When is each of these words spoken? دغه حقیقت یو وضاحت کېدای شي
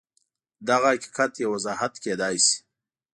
دغه 0.69 0.87
حقیقت 0.95 1.31
یو 1.43 1.49
وضاحت 1.55 1.93
کېدای 2.03 2.37
شي 2.45 2.55